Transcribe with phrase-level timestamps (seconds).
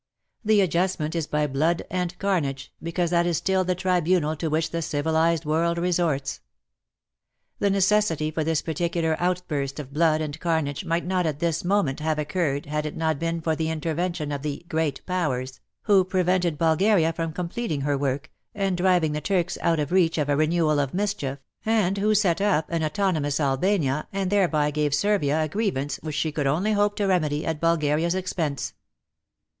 [0.43, 4.71] The adjustment is by blood and carnage, because that is still the tribunal to which
[4.71, 6.39] the civilized world resorts.
[7.59, 11.99] The necessity for this particular outburst of blood and carnage might not at this moment
[11.99, 16.57] have occurred had it not been for the intervention of the Great Powers," who prevented
[16.57, 20.79] Bulgaria from completing her work, and driving the Turks out of reach of a renewal
[20.79, 25.97] of mischief, and who set up an autonomous Albania and thereby gave Servia a grievance
[25.97, 28.73] which she could only hope to remedy at Bulgaria's expense.